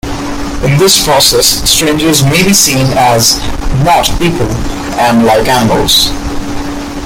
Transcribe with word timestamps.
In 0.63 0.79
this 0.79 1.05
process, 1.05 1.45
strangers 1.69 2.23
may 2.23 2.41
be 2.43 2.53
seen 2.53 2.87
as 2.97 3.37
"not 3.85 4.07
people," 4.17 4.49
and 4.99 5.23
like 5.27 5.47
animals. 5.47 6.09